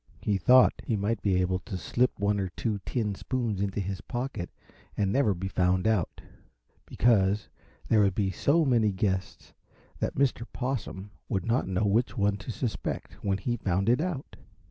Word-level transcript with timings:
He 0.23 0.39
thought 0.39 0.81
he 0.83 0.95
might 0.95 1.21
be 1.21 1.39
able 1.39 1.59
to 1.59 1.77
slip 1.77 2.19
one 2.19 2.39
or 2.39 2.49
two 2.49 2.79
tin 2.87 3.13
spoons 3.13 3.61
into 3.61 3.79
his 3.79 4.01
pocket 4.01 4.49
and 4.97 5.11
never 5.11 5.35
be 5.35 5.47
found 5.47 5.85
out, 5.85 6.21
because 6.87 7.49
there 7.87 7.99
would 7.99 8.15
be 8.15 8.31
so 8.31 8.65
many 8.65 8.91
guests 8.91 9.53
that 9.99 10.15
Mr. 10.15 10.47
Possum 10.51 11.11
would 11.29 11.45
not 11.45 11.67
know 11.67 11.85
which 11.85 12.17
one 12.17 12.37
to 12.37 12.49
suspect 12.49 13.13
when 13.23 13.37
he 13.37 13.57
found 13.57 13.89
it 13.89 14.01
out. 14.01 14.37